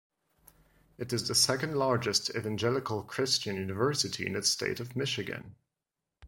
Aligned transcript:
It 0.97 1.13
is 1.13 1.27
the 1.27 1.35
second-largest 1.35 2.31
Evangelical 2.31 3.03
Christian 3.03 3.55
University 3.57 4.25
in 4.25 4.33
the 4.33 4.41
state 4.41 4.79
of 4.79 4.95
Michigan. 4.95 5.53